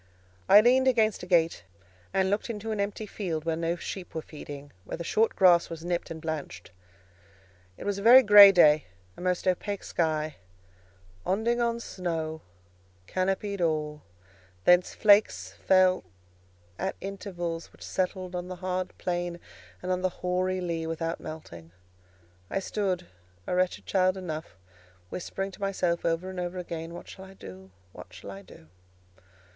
[0.49, 1.63] I leaned against a gate,
[2.11, 5.69] and looked into an empty field where no sheep were feeding, where the short grass
[5.69, 6.71] was nipped and blanched.
[7.77, 8.85] It was a very grey day;
[9.15, 10.37] a most opaque sky,
[11.23, 12.39] "onding on snaw,"
[13.05, 14.01] canopied all;
[14.65, 16.03] thence flakes fell
[16.79, 19.07] at intervals, which settled on the hard path
[19.83, 21.69] and on the hoary lea without melting.
[22.49, 23.05] I stood,
[23.45, 24.55] a wretched child enough,
[25.09, 28.65] whispering to myself over and over again, "What shall I do?—what shall I do?"